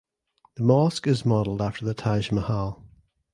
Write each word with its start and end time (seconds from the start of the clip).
The 0.55 0.63
mosque 0.63 1.05
is 1.05 1.27
modelled 1.27 1.61
after 1.61 1.85
the 1.85 1.93
Taj 1.93 2.31
Mahal. 2.31 2.83